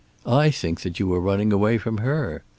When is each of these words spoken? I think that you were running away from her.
I 0.25 0.49
think 0.49 0.81
that 0.81 0.99
you 0.99 1.05
were 1.07 1.21
running 1.21 1.53
away 1.53 1.77
from 1.77 1.99
her. 1.99 2.43